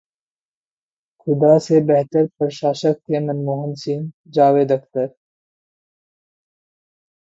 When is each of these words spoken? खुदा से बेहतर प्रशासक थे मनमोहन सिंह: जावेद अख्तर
खुदा 1.19 1.57
से 1.59 1.81
बेहतर 1.81 2.25
प्रशासक 2.39 2.95
थे 3.01 3.19
मनमोहन 3.27 3.73
सिंह: 3.83 4.11
जावेद 4.29 4.71
अख्तर 4.71 5.07